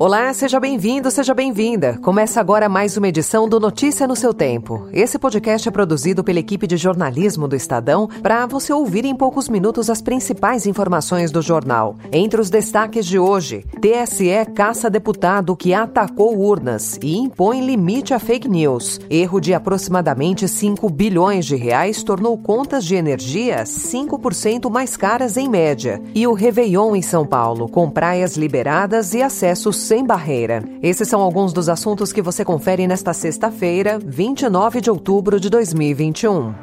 Olá, 0.00 0.32
seja 0.32 0.60
bem-vindo, 0.60 1.10
seja 1.10 1.34
bem-vinda. 1.34 1.98
Começa 2.00 2.38
agora 2.38 2.68
mais 2.68 2.96
uma 2.96 3.08
edição 3.08 3.48
do 3.48 3.58
Notícia 3.58 4.06
no 4.06 4.14
seu 4.14 4.32
Tempo. 4.32 4.88
Esse 4.92 5.18
podcast 5.18 5.68
é 5.68 5.72
produzido 5.72 6.22
pela 6.22 6.38
equipe 6.38 6.68
de 6.68 6.76
jornalismo 6.76 7.48
do 7.48 7.56
Estadão 7.56 8.08
para 8.22 8.46
você 8.46 8.72
ouvir 8.72 9.04
em 9.04 9.16
poucos 9.16 9.48
minutos 9.48 9.90
as 9.90 10.00
principais 10.00 10.66
informações 10.66 11.32
do 11.32 11.42
jornal. 11.42 11.96
Entre 12.12 12.40
os 12.40 12.48
destaques 12.48 13.06
de 13.06 13.18
hoje, 13.18 13.64
TSE 13.80 14.52
caça 14.54 14.88
deputado 14.88 15.56
que 15.56 15.74
atacou 15.74 16.38
urnas 16.38 16.96
e 17.02 17.16
impõe 17.16 17.66
limite 17.66 18.14
a 18.14 18.20
fake 18.20 18.48
news. 18.48 19.00
Erro 19.10 19.40
de 19.40 19.52
aproximadamente 19.52 20.46
5 20.46 20.88
bilhões 20.90 21.44
de 21.44 21.56
reais 21.56 22.04
tornou 22.04 22.38
contas 22.38 22.84
de 22.84 22.94
energia 22.94 23.64
5% 23.64 24.70
mais 24.70 24.96
caras 24.96 25.36
em 25.36 25.48
média. 25.48 26.00
E 26.14 26.24
o 26.24 26.34
Réveillon 26.34 26.94
em 26.94 27.02
São 27.02 27.26
Paulo, 27.26 27.68
com 27.68 27.90
praias 27.90 28.36
liberadas 28.36 29.12
e 29.12 29.20
acessos 29.20 29.88
sem 29.88 29.97
barreira. 30.04 30.62
Esses 30.82 31.08
são 31.08 31.20
alguns 31.20 31.52
dos 31.52 31.68
assuntos 31.68 32.12
que 32.12 32.22
você 32.22 32.44
confere 32.44 32.86
nesta 32.86 33.12
sexta-feira, 33.12 33.98
29 33.98 34.80
de 34.80 34.90
outubro 34.90 35.38
de 35.38 35.48
2021. 35.48 36.54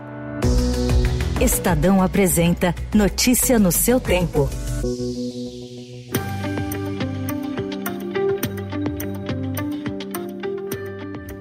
Estadão 1.42 2.02
apresenta 2.02 2.74
Notícia 2.94 3.60
no 3.60 3.72
seu 3.72 4.00
tempo. 4.00 4.50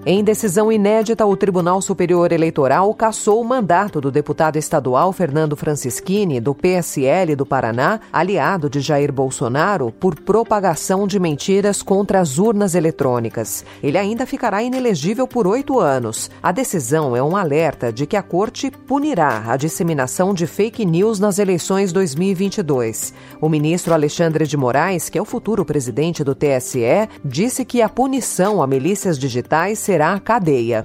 Em 0.06 0.22
decisão 0.22 0.70
inédita, 0.70 1.24
o 1.24 1.34
Tribunal 1.34 1.80
Superior 1.80 2.30
Eleitoral 2.30 2.92
cassou 2.92 3.40
o 3.40 3.44
mandato 3.44 4.02
do 4.02 4.10
deputado 4.10 4.56
estadual 4.56 5.14
Fernando 5.14 5.56
Francischini, 5.56 6.40
do 6.40 6.54
PSL 6.54 7.34
do 7.34 7.46
Paraná, 7.46 7.98
aliado 8.12 8.68
de 8.68 8.82
Jair 8.82 9.10
Bolsonaro, 9.10 9.90
por 9.90 10.20
propagação 10.20 11.06
de 11.06 11.18
mentiras 11.18 11.80
contra 11.82 12.20
as 12.20 12.36
urnas 12.36 12.74
eletrônicas. 12.74 13.64
Ele 13.82 13.96
ainda 13.96 14.26
ficará 14.26 14.62
inelegível 14.62 15.26
por 15.26 15.46
oito 15.46 15.80
anos. 15.80 16.30
A 16.42 16.52
decisão 16.52 17.16
é 17.16 17.22
um 17.22 17.34
alerta 17.34 17.90
de 17.90 18.04
que 18.04 18.18
a 18.18 18.22
Corte 18.22 18.70
punirá 18.70 19.44
a 19.46 19.56
disseminação 19.56 20.34
de 20.34 20.46
fake 20.46 20.84
news 20.84 21.18
nas 21.18 21.38
eleições 21.38 21.94
2022. 21.94 23.14
O 23.40 23.48
ministro 23.48 23.94
Alexandre 23.94 24.46
de 24.46 24.54
Moraes, 24.54 25.08
que 25.08 25.16
é 25.16 25.22
o 25.22 25.24
futuro 25.24 25.64
presidente 25.64 26.22
do 26.22 26.34
TSE, 26.34 27.08
disse 27.24 27.64
que 27.64 27.80
a 27.80 27.88
punição 27.88 28.62
a 28.62 28.66
milícias 28.66 29.18
digitais 29.18 29.78
será 29.78 29.93
será 29.94 30.14
a 30.14 30.18
cadeia. 30.18 30.84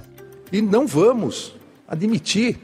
E 0.52 0.62
não 0.62 0.86
vamos 0.86 1.56
admitir 1.88 2.60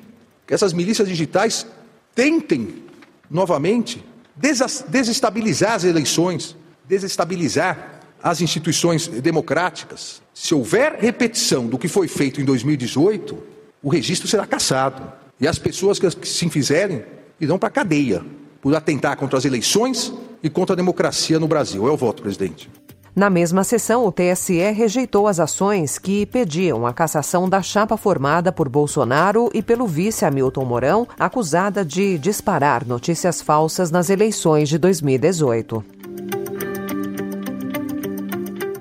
que 0.46 0.54
essas 0.54 0.72
milícias 0.72 1.08
digitais 1.08 1.66
tentem 2.14 2.84
novamente 3.28 4.04
desestabilizar 4.36 5.72
as 5.72 5.82
eleições, 5.82 6.56
desestabilizar 6.84 8.00
as 8.22 8.40
instituições 8.40 9.08
democráticas. 9.08 10.22
Se 10.32 10.54
houver 10.54 10.98
repetição 11.00 11.66
do 11.66 11.76
que 11.76 11.88
foi 11.88 12.06
feito 12.06 12.40
em 12.40 12.44
2018, 12.44 13.36
o 13.82 13.88
registro 13.88 14.28
será 14.28 14.46
cassado. 14.46 15.02
E 15.40 15.48
as 15.48 15.58
pessoas 15.58 15.98
que 15.98 16.28
se 16.28 16.48
fizerem 16.48 17.04
irão 17.40 17.58
para 17.58 17.70
a 17.70 17.72
cadeia 17.72 18.24
por 18.62 18.72
atentar 18.76 19.16
contra 19.16 19.36
as 19.36 19.44
eleições 19.44 20.12
e 20.44 20.48
contra 20.48 20.74
a 20.74 20.76
democracia 20.76 21.40
no 21.40 21.48
Brasil. 21.48 21.88
É 21.88 21.90
o 21.90 21.96
voto, 21.96 22.22
presidente. 22.22 22.70
Na 23.16 23.30
mesma 23.30 23.64
sessão, 23.64 24.04
o 24.04 24.12
TSE 24.12 24.72
rejeitou 24.72 25.26
as 25.26 25.40
ações 25.40 25.98
que 25.98 26.26
pediam 26.26 26.86
a 26.86 26.92
cassação 26.92 27.48
da 27.48 27.62
chapa 27.62 27.96
formada 27.96 28.52
por 28.52 28.68
Bolsonaro 28.68 29.48
e 29.54 29.62
pelo 29.62 29.86
vice 29.86 30.26
Hamilton 30.26 30.66
Mourão, 30.66 31.08
acusada 31.18 31.82
de 31.82 32.18
disparar 32.18 32.86
notícias 32.86 33.40
falsas 33.40 33.90
nas 33.90 34.10
eleições 34.10 34.68
de 34.68 34.76
2018. 34.76 35.95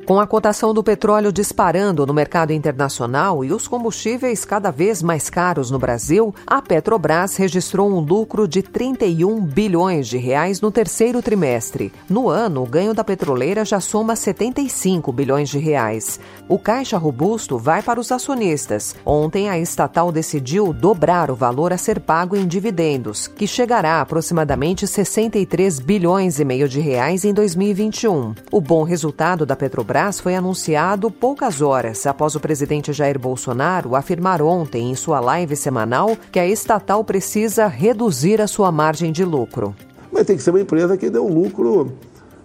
Com 0.05 0.19
a 0.19 0.27
cotação 0.27 0.71
do 0.71 0.83
petróleo 0.83 1.31
disparando 1.31 2.05
no 2.05 2.13
mercado 2.13 2.53
internacional 2.53 3.43
e 3.43 3.51
os 3.51 3.67
combustíveis 3.67 4.45
cada 4.45 4.69
vez 4.69 5.01
mais 5.01 5.31
caros 5.31 5.71
no 5.71 5.79
Brasil, 5.79 6.33
a 6.45 6.61
Petrobras 6.61 7.35
registrou 7.38 7.89
um 7.89 8.01
lucro 8.01 8.47
de 8.47 8.61
31 8.61 9.44
bilhões 9.44 10.07
de 10.07 10.19
reais 10.19 10.61
no 10.61 10.69
terceiro 10.69 11.23
trimestre. 11.23 11.91
No 12.07 12.29
ano, 12.29 12.61
o 12.61 12.67
ganho 12.67 12.94
da 12.94 13.03
petroleira 13.03 13.65
já 13.65 13.79
soma 13.79 14.15
75 14.15 15.11
bilhões 15.11 15.49
de 15.49 15.57
reais. 15.57 16.19
O 16.47 16.59
caixa 16.59 16.99
robusto 16.99 17.57
vai 17.57 17.81
para 17.81 17.99
os 17.99 18.11
acionistas. 18.11 18.95
Ontem, 19.03 19.49
a 19.49 19.57
estatal 19.57 20.11
decidiu 20.11 20.71
dobrar 20.71 21.31
o 21.31 21.35
valor 21.35 21.73
a 21.73 21.79
ser 21.79 21.99
pago 21.99 22.35
em 22.35 22.45
dividendos, 22.45 23.27
que 23.27 23.47
chegará 23.47 23.94
a 23.94 24.01
aproximadamente 24.01 24.85
63 24.85 25.79
bilhões 25.79 26.39
e 26.39 26.45
meio 26.45 26.69
de 26.69 26.79
reais 26.79 27.25
em 27.25 27.33
2021. 27.33 28.35
O 28.51 28.61
bom 28.61 28.83
resultado 28.83 29.47
da 29.47 29.55
Petrobras 29.55 29.94
Petrobras 29.95 30.19
foi 30.19 30.35
anunciado 30.35 31.09
poucas 31.09 31.61
horas 31.61 32.06
após 32.06 32.35
o 32.35 32.39
presidente 32.41 32.91
Jair 32.91 33.17
Bolsonaro 33.17 33.95
afirmar 33.95 34.41
ontem 34.41 34.91
em 34.91 34.95
sua 34.95 35.22
live 35.22 35.56
semanal 35.56 36.17
que 36.33 36.38
a 36.38 36.45
estatal 36.45 37.01
precisa 37.01 37.67
reduzir 37.67 38.41
a 38.41 38.47
sua 38.47 38.73
margem 38.73 39.13
de 39.13 39.23
lucro. 39.23 39.73
Mas 40.11 40.25
tem 40.25 40.35
que 40.35 40.44
ser 40.44 40.50
uma 40.50 40.59
empresa 40.59 40.97
que 40.97 41.09
dê 41.09 41.17
um 41.17 41.33
lucro 41.33 41.94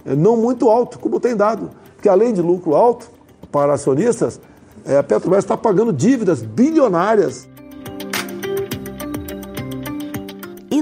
eh, 0.06 0.15
não 0.15 0.37
muito 0.37 0.71
alto, 0.71 1.00
como 1.00 1.19
tem 1.19 1.34
dado. 1.34 1.71
Porque 1.97 2.09
além 2.09 2.33
de 2.33 2.41
lucro 2.41 2.77
alto 2.77 3.11
para 3.50 3.72
acionistas, 3.72 4.41
eh, 4.84 4.99
a 4.99 5.03
Petrobras 5.03 5.43
está 5.43 5.56
pagando 5.56 5.93
dívidas 5.93 6.43
bilionárias 6.43 7.49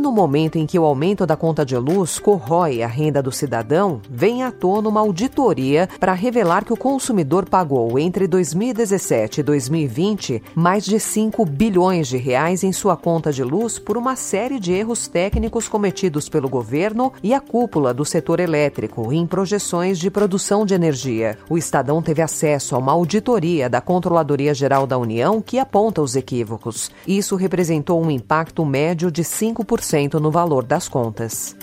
no 0.08 0.12
momento 0.12 0.56
em 0.56 0.64
que 0.64 0.78
o 0.78 0.86
aumento 0.86 1.26
da 1.26 1.36
conta 1.36 1.66
de 1.66 1.76
luz 1.76 2.18
corrói 2.18 2.82
a 2.82 2.86
renda 2.86 3.22
do 3.22 3.30
cidadão, 3.30 4.00
vem 4.08 4.42
à 4.42 4.50
tona 4.50 4.88
uma 4.88 5.00
auditoria 5.00 5.86
para 6.00 6.14
revelar 6.14 6.64
que 6.64 6.72
o 6.72 6.78
consumidor 6.78 7.46
pagou 7.46 7.98
entre 7.98 8.26
2017 8.26 9.40
e 9.40 9.42
2020 9.42 10.42
mais 10.54 10.86
de 10.86 10.98
5 10.98 11.44
bilhões 11.44 12.08
de 12.08 12.16
reais 12.16 12.64
em 12.64 12.72
sua 12.72 12.96
conta 12.96 13.30
de 13.30 13.44
luz 13.44 13.78
por 13.78 13.98
uma 13.98 14.16
série 14.16 14.58
de 14.58 14.72
erros 14.72 15.08
técnicos 15.08 15.68
cometidos 15.68 16.26
pelo 16.26 16.48
governo 16.48 17.12
e 17.22 17.34
a 17.34 17.40
cúpula 17.40 17.92
do 17.92 18.02
setor 18.02 18.40
elétrico 18.40 19.12
em 19.12 19.26
projeções 19.26 19.98
de 19.98 20.10
produção 20.10 20.64
de 20.64 20.72
energia. 20.72 21.36
O 21.50 21.58
Estadão 21.58 22.00
teve 22.00 22.22
acesso 22.22 22.74
a 22.74 22.78
uma 22.78 22.92
auditoria 22.92 23.68
da 23.68 23.82
Controladoria 23.82 24.54
Geral 24.54 24.86
da 24.86 24.96
União 24.96 25.42
que 25.42 25.58
aponta 25.58 26.00
os 26.00 26.16
equívocos. 26.16 26.90
Isso 27.06 27.36
representou 27.36 28.02
um 28.02 28.10
impacto 28.10 28.64
médio 28.64 29.10
de 29.10 29.22
5% 29.22 29.97
no 30.20 30.30
valor 30.30 30.64
das 30.64 30.88
contas. 30.88 31.56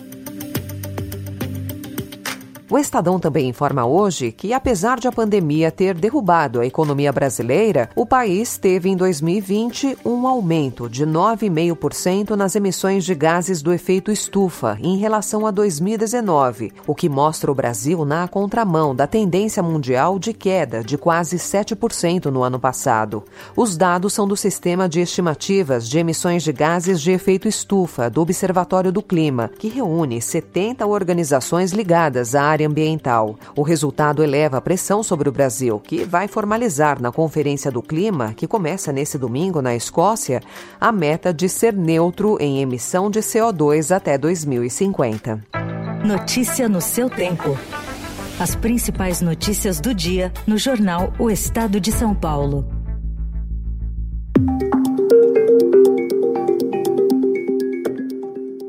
O 2.76 2.78
Estadão 2.78 3.18
também 3.18 3.48
informa 3.48 3.86
hoje 3.86 4.34
que, 4.34 4.52
apesar 4.52 5.00
de 5.00 5.08
a 5.08 5.12
pandemia 5.12 5.72
ter 5.72 5.94
derrubado 5.94 6.60
a 6.60 6.66
economia 6.66 7.10
brasileira, 7.10 7.90
o 7.96 8.06
país 8.06 8.58
teve 8.58 8.90
em 8.90 8.98
2020 8.98 10.00
um 10.04 10.28
aumento 10.28 10.90
de 10.90 11.06
9,5% 11.06 12.32
nas 12.32 12.54
emissões 12.54 13.06
de 13.06 13.16
gases 13.16 13.62
do 13.62 13.72
efeito 13.72 14.12
estufa 14.12 14.78
em 14.82 14.98
relação 14.98 15.48
a 15.48 15.52
2019, 15.52 16.74
o 16.86 16.94
que 16.94 17.08
mostra 17.08 17.50
o 17.50 17.56
Brasil 17.56 18.04
na 18.04 18.28
contramão 18.28 18.94
da 18.94 19.08
tendência 19.08 19.64
mundial 19.64 20.20
de 20.20 20.34
queda 20.34 20.84
de 20.84 20.98
quase 20.98 21.38
7% 21.38 22.26
no 22.26 22.44
ano 22.44 22.60
passado. 22.60 23.24
Os 23.56 23.78
dados 23.78 24.12
são 24.12 24.28
do 24.28 24.36
Sistema 24.36 24.90
de 24.90 25.00
Estimativas 25.00 25.88
de 25.88 25.98
Emissões 25.98 26.44
de 26.44 26.52
Gases 26.52 27.00
de 27.00 27.12
Efeito 27.12 27.48
Estufa 27.48 28.10
do 28.10 28.20
Observatório 28.20 28.92
do 28.92 29.02
Clima, 29.02 29.50
que 29.58 29.70
reúne 29.70 30.22
70 30.22 30.86
organizações 30.86 31.72
ligadas 31.72 32.36
à 32.36 32.44
área 32.44 32.65
ambiental. 32.66 33.38
O 33.56 33.62
resultado 33.62 34.24
eleva 34.24 34.58
a 34.58 34.62
pressão 34.62 35.02
sobre 35.02 35.30
o 35.30 35.32
Brasil, 35.32 35.80
que 35.80 36.04
vai 36.04 36.28
formalizar 36.28 37.02
na 37.02 37.12
Conferência 37.12 37.72
do 37.72 37.82
Clima, 37.82 38.34
que 38.34 38.48
começa 38.48 38.92
nesse 38.92 39.18
domingo 39.18 39.62
na 39.62 39.76
Escócia, 39.76 40.42
a 40.80 40.92
meta 40.92 41.34
de 41.34 41.48
ser 41.48 41.74
neutro 41.74 42.38
em 42.40 42.62
emissão 42.62 43.10
de 43.10 43.20
CO2 43.20 43.96
até 43.96 44.18
2050. 44.18 45.44
Notícia 46.06 46.68
no 46.68 46.82
seu 46.82 47.10
tempo. 47.10 47.58
As 48.40 48.54
principais 48.54 49.22
notícias 49.22 49.80
do 49.80 49.94
dia 49.94 50.32
no 50.46 50.58
jornal 50.58 51.14
O 51.18 51.32
Estado 51.32 51.80
de 51.80 51.92
São 51.92 52.14
Paulo. 52.14 52.68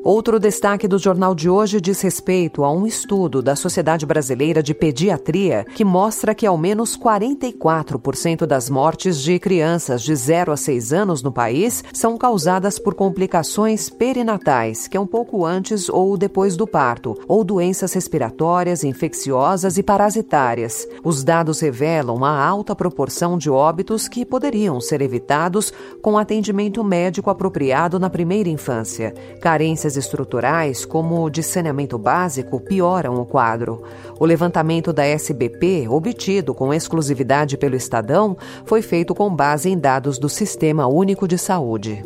Outro 0.07 0.39
destaque 0.39 0.87
do 0.87 1.01
jornal 1.01 1.35
de 1.35 1.51
hoje 1.51 1.81
diz 1.81 2.01
respeito 2.01 2.63
a 2.63 2.71
um 2.71 2.87
estudo 2.87 3.43
da 3.43 3.57
Sociedade 3.57 4.07
Brasileira 4.07 4.63
de 4.63 4.73
Pediatria 4.73 5.67
que 5.75 5.85
mostra 5.85 6.33
que 6.33 6.47
ao 6.47 6.57
menos 6.57 6.97
44% 6.97 8.47
das 8.47 8.71
mortes 8.71 9.21
de 9.21 9.37
crianças 9.41 10.01
de 10.03 10.15
0 10.15 10.53
a 10.53 10.57
6 10.57 10.93
anos 10.93 11.25
no 11.25 11.33
país 11.33 11.83
são 11.93 12.17
causadas 12.17 12.79
por 12.79 12.95
complicações 12.95 13.91
perinatais, 13.91 14.87
que 14.87 14.97
é 14.97 15.01
um 15.01 15.09
pouco 15.09 15.45
antes 15.45 15.89
ou 15.89 16.17
depois 16.17 16.57
do 16.57 16.69
parto, 16.69 17.19
ou 17.27 17.43
doenças 17.43 17.93
respiratórias, 17.93 18.85
infecciosas 18.85 19.77
e 19.77 19.83
parasitárias. 19.83 20.87
Os 21.03 21.25
dados 21.25 21.59
revelam 21.59 22.25
a 22.25 22.47
alta 22.47 22.77
proporção 22.77 23.37
de 23.37 23.51
óbitos 23.51 24.07
que 24.07 24.25
poderiam 24.25 24.81
ser 24.81 25.03
evitados 25.03 25.73
com 26.01 26.17
atendimento 26.17 26.85
médico 26.85 27.29
apropriado 27.29 27.99
na 27.99 28.09
primeira 28.09 28.49
infância. 28.49 29.13
Carências 29.41 29.96
estruturais, 29.97 30.85
como 30.85 31.25
o 31.25 31.31
de 31.31 31.43
saneamento 31.43 31.99
básico, 31.99 32.61
pioram 32.61 33.15
o 33.15 33.27
quadro. 33.27 33.83
O 34.19 34.25
levantamento 34.25 34.93
da 34.93 35.05
SBP, 35.05 35.89
obtido 35.89 36.55
com 36.55 36.73
exclusividade 36.73 37.57
pelo 37.57 37.75
Estadão, 37.75 38.37
foi 38.65 38.83
feito 38.83 39.15
com 39.15 39.35
base 39.35 39.69
em 39.69 39.79
dados 39.79 40.19
do 40.19 40.29
Sistema 40.29 40.87
Único 40.87 41.27
de 41.27 41.39
Saúde. 41.39 42.05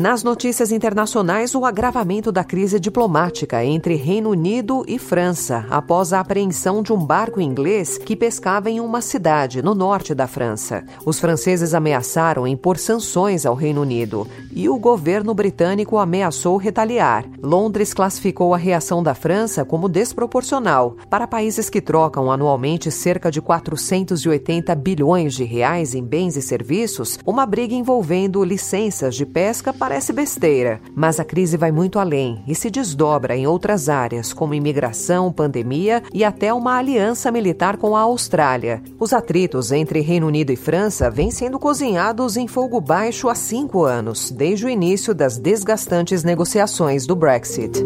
Nas 0.00 0.22
notícias 0.22 0.72
internacionais, 0.72 1.54
o 1.54 1.66
agravamento 1.66 2.32
da 2.32 2.42
crise 2.42 2.80
diplomática 2.80 3.62
entre 3.62 3.96
Reino 3.96 4.30
Unido 4.30 4.82
e 4.88 4.98
França 4.98 5.66
após 5.68 6.14
a 6.14 6.20
apreensão 6.20 6.82
de 6.82 6.90
um 6.90 6.96
barco 6.96 7.38
inglês 7.38 7.98
que 7.98 8.16
pescava 8.16 8.70
em 8.70 8.80
uma 8.80 9.02
cidade 9.02 9.60
no 9.60 9.74
norte 9.74 10.14
da 10.14 10.26
França. 10.26 10.82
Os 11.04 11.20
franceses 11.20 11.74
ameaçaram 11.74 12.46
impor 12.46 12.78
sanções 12.78 13.44
ao 13.44 13.54
Reino 13.54 13.82
Unido 13.82 14.26
e 14.50 14.70
o 14.70 14.78
governo 14.78 15.34
britânico 15.34 15.98
ameaçou 15.98 16.56
retaliar. 16.56 17.26
Londres 17.42 17.92
classificou 17.92 18.54
a 18.54 18.56
reação 18.56 19.02
da 19.02 19.14
França 19.14 19.66
como 19.66 19.86
desproporcional. 19.86 20.96
Para 21.10 21.28
países 21.28 21.68
que 21.68 21.82
trocam 21.82 22.32
anualmente 22.32 22.90
cerca 22.90 23.30
de 23.30 23.42
480 23.42 24.74
bilhões 24.76 25.34
de 25.34 25.44
reais 25.44 25.94
em 25.94 26.02
bens 26.02 26.38
e 26.38 26.40
serviços, 26.40 27.18
uma 27.26 27.44
briga 27.44 27.74
envolvendo 27.74 28.42
licenças 28.42 29.14
de 29.14 29.26
pesca 29.26 29.74
para 29.74 29.89
Parece 29.90 30.12
besteira, 30.12 30.80
mas 30.94 31.18
a 31.18 31.24
crise 31.24 31.56
vai 31.56 31.72
muito 31.72 31.98
além 31.98 32.44
e 32.46 32.54
se 32.54 32.70
desdobra 32.70 33.36
em 33.36 33.48
outras 33.48 33.88
áreas, 33.88 34.32
como 34.32 34.54
imigração, 34.54 35.32
pandemia 35.32 36.00
e 36.14 36.22
até 36.22 36.54
uma 36.54 36.78
aliança 36.78 37.28
militar 37.32 37.76
com 37.76 37.96
a 37.96 38.02
Austrália. 38.02 38.80
Os 39.00 39.12
atritos 39.12 39.72
entre 39.72 39.98
Reino 39.98 40.28
Unido 40.28 40.52
e 40.52 40.56
França 40.56 41.10
vêm 41.10 41.32
sendo 41.32 41.58
cozinhados 41.58 42.36
em 42.36 42.46
fogo 42.46 42.80
baixo 42.80 43.28
há 43.28 43.34
cinco 43.34 43.82
anos, 43.82 44.30
desde 44.30 44.64
o 44.64 44.68
início 44.68 45.12
das 45.12 45.38
desgastantes 45.38 46.22
negociações 46.22 47.04
do 47.04 47.16
Brexit. 47.16 47.82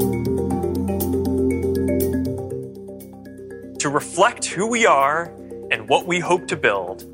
To 3.79 3.89
reflect 3.89 4.55
who 4.55 4.69
we 4.69 4.87
are 4.87 5.31
and 5.73 5.87
what 5.89 6.07
we 6.07 6.21
hope 6.21 6.45
to 6.49 6.55
build, 6.55 7.07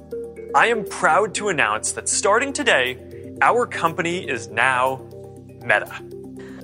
I 0.53 0.73
am 0.73 0.83
proud 0.83 1.33
to 1.39 1.49
announce 1.49 1.95
that 1.95 2.11
starting 2.11 2.51
today, 2.51 2.99
Our 3.43 3.67
company 3.67 4.19
is 4.29 4.49
now 4.49 5.01
Meta. 5.63 6.20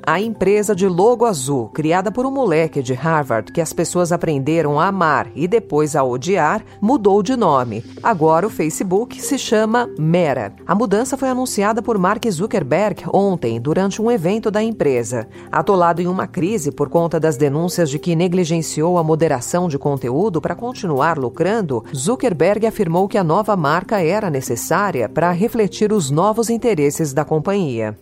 A 0.08 0.20
empresa 0.20 0.72
de 0.72 0.86
logo 0.86 1.24
azul, 1.24 1.68
criada 1.74 2.12
por 2.12 2.24
um 2.24 2.30
moleque 2.30 2.80
de 2.80 2.94
Harvard 2.94 3.50
que 3.50 3.60
as 3.60 3.72
pessoas 3.72 4.12
aprenderam 4.12 4.78
a 4.78 4.86
amar 4.86 5.28
e 5.34 5.48
depois 5.48 5.96
a 5.96 6.04
odiar, 6.04 6.64
mudou 6.80 7.24
de 7.24 7.34
nome. 7.34 7.84
Agora 8.04 8.46
o 8.46 8.50
Facebook 8.50 9.20
se 9.20 9.36
chama 9.36 9.90
Meta. 9.98 10.52
A 10.64 10.76
mudança 10.76 11.16
foi 11.16 11.28
anunciada 11.28 11.82
por 11.82 11.98
Mark 11.98 12.24
Zuckerberg 12.30 13.02
ontem, 13.12 13.60
durante 13.60 14.00
um 14.00 14.08
evento 14.08 14.48
da 14.48 14.62
empresa. 14.62 15.26
Atolado 15.50 16.00
em 16.00 16.06
uma 16.06 16.28
crise 16.28 16.70
por 16.70 16.88
conta 16.88 17.18
das 17.18 17.36
denúncias 17.36 17.90
de 17.90 17.98
que 17.98 18.14
negligenciou 18.14 18.98
a 18.98 19.02
moderação 19.02 19.66
de 19.66 19.76
conteúdo 19.76 20.40
para 20.40 20.54
continuar 20.54 21.18
lucrando, 21.18 21.84
Zuckerberg 21.92 22.64
afirmou 22.64 23.08
que 23.08 23.18
a 23.18 23.24
nova 23.24 23.56
marca 23.56 24.00
era 24.00 24.30
necessária 24.30 25.08
para 25.08 25.32
refletir 25.32 25.92
os 25.92 26.12
novos 26.12 26.48
interesses 26.48 27.12
da 27.12 27.24
companhia. 27.24 27.98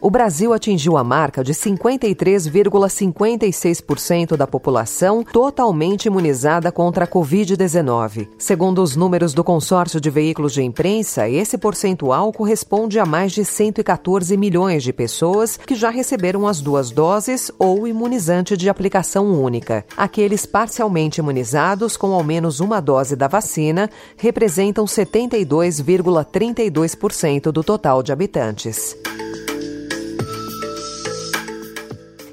O 0.00 0.10
Brasil 0.10 0.52
atingiu 0.52 0.96
a 0.96 1.02
marca 1.02 1.42
de 1.42 1.52
53,56% 1.52 4.36
da 4.36 4.46
população 4.46 5.24
totalmente 5.24 6.06
imunizada 6.06 6.70
contra 6.70 7.04
a 7.04 7.08
Covid-19. 7.08 8.28
Segundo 8.38 8.80
os 8.80 8.94
números 8.94 9.34
do 9.34 9.42
consórcio 9.42 10.00
de 10.00 10.08
veículos 10.08 10.52
de 10.52 10.62
imprensa, 10.62 11.28
esse 11.28 11.58
percentual 11.58 12.32
corresponde 12.32 13.00
a 13.00 13.04
mais 13.04 13.32
de 13.32 13.44
114 13.44 14.36
milhões 14.36 14.84
de 14.84 14.92
pessoas 14.92 15.56
que 15.56 15.74
já 15.74 15.90
receberam 15.90 16.46
as 16.46 16.60
duas 16.60 16.92
doses 16.92 17.50
ou 17.58 17.88
imunizante 17.88 18.56
de 18.56 18.68
aplicação 18.68 19.42
única. 19.42 19.84
Aqueles 19.96 20.46
parcialmente 20.46 21.18
imunizados 21.18 21.96
com 21.96 22.12
ao 22.12 22.22
menos 22.22 22.60
uma 22.60 22.80
dose 22.80 23.16
da 23.16 23.26
vacina 23.26 23.90
representam 24.16 24.84
72,32% 24.84 27.50
do 27.50 27.64
total 27.64 28.00
de 28.00 28.12
habitantes. 28.12 28.96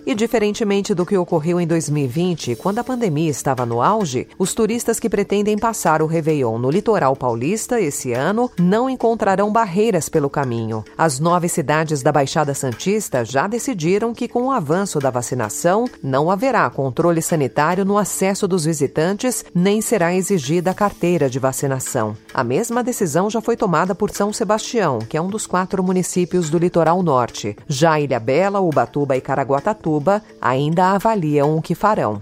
E 0.08 0.14
diferentemente 0.14 0.94
do 0.94 1.04
que 1.04 1.18
ocorreu 1.18 1.60
em 1.60 1.66
2020, 1.66 2.56
quando 2.58 2.78
a 2.78 2.84
pandemia 2.84 3.32
estava 3.32 3.66
no 3.66 3.82
auge, 3.82 4.28
os 4.38 4.54
turistas 4.54 5.00
que 5.00 5.10
pretendem 5.10 5.58
passar 5.58 6.00
o 6.00 6.06
Réveillon 6.06 6.60
no 6.60 6.70
litoral 6.70 7.16
paulista 7.16 7.82
esse 7.82 8.14
ano 8.14 8.52
não 8.60 8.88
encontrarão 8.88 9.52
barreiras 9.52 10.08
pelo 10.08 10.30
caminho. 10.30 10.84
As 10.96 11.20
nove 11.20 11.50
cidades 11.50 12.04
da 12.04 12.12
Baixada 12.12 12.54
Santista 12.54 13.26
já 13.26 13.48
decidiram 13.48 14.14
que, 14.14 14.28
com 14.28 14.44
o 14.44 14.52
avanço 14.52 15.00
da 15.00 15.10
vacinação, 15.10 15.86
não 16.04 16.30
haverá 16.30 16.70
controle 16.70 17.20
sanitário 17.20 17.84
no 17.84 17.98
acesso 17.98 18.48
dos 18.48 18.66
visitantes, 18.66 19.44
nem 19.56 19.82
será 19.82 20.14
exigida 20.14 20.70
a 20.70 20.76
carteira 20.76 21.28
de 21.28 21.40
vacinação. 21.40 22.16
A 22.32 22.44
mesma 22.44 22.84
decisão 22.84 23.28
já 23.28 23.42
foi 23.42 23.58
tomada 23.58 23.96
por 23.96 24.12
São 24.12 24.32
Sebastião, 24.32 25.00
que 25.00 25.18
é 25.18 25.22
um 25.22 25.30
dos 25.30 25.48
quatro 25.48 25.84
municípios 25.84 26.48
do 26.52 26.60
litoral 26.60 27.02
norte. 27.02 27.58
Já 27.68 28.00
Ilha 28.00 28.20
Bela, 28.20 28.60
Ubatuba 28.60 29.18
e 29.18 29.22
Caraguatatuba 29.22 29.95
ainda 30.42 30.92
avaliam 30.92 31.58
o 31.58 31.62
que 31.62 31.76
farão. 31.76 32.22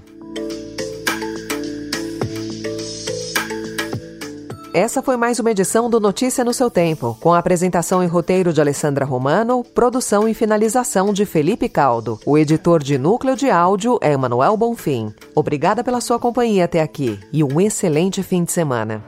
Essa 4.73 5.03
foi 5.03 5.15
mais 5.15 5.39
uma 5.39 5.51
edição 5.51 5.87
do 5.87 5.99
Notícia 5.99 6.43
no 6.43 6.51
seu 6.51 6.67
Tempo, 6.67 7.15
com 7.21 7.31
a 7.31 7.37
apresentação 7.37 8.03
e 8.03 8.07
roteiro 8.07 8.51
de 8.51 8.59
Alessandra 8.59 9.05
Romano, 9.05 9.63
produção 9.63 10.27
e 10.27 10.33
finalização 10.33 11.13
de 11.13 11.27
Felipe 11.27 11.69
Caldo. 11.69 12.19
O 12.25 12.39
editor 12.39 12.81
de 12.81 12.97
núcleo 12.97 13.35
de 13.35 13.51
áudio 13.51 13.99
é 14.01 14.13
Emanuel 14.13 14.57
Bonfim. 14.57 15.13
Obrigada 15.35 15.83
pela 15.83 16.01
sua 16.01 16.17
companhia 16.17 16.65
até 16.65 16.81
aqui 16.81 17.19
e 17.31 17.43
um 17.43 17.61
excelente 17.61 18.23
fim 18.23 18.43
de 18.43 18.51
semana. 18.51 19.03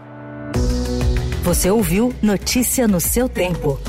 Você 1.43 1.71
ouviu 1.71 2.13
Notícia 2.21 2.87
no 2.87 2.99
seu 2.99 3.27
Tempo. 3.27 3.79